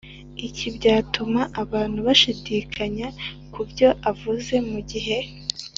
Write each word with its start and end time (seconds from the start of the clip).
iki 0.47 0.67
cyatuma 0.81 1.41
abantu 1.63 1.99
bashidikanya 2.07 3.07
ku 3.53 3.61
byo 3.69 3.89
avuze 4.11 4.55
mu 4.69 4.79
gihe 4.89 5.17